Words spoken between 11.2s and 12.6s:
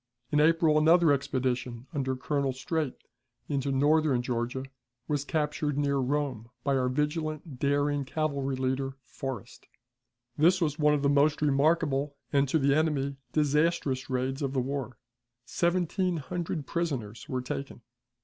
remarkable, and, to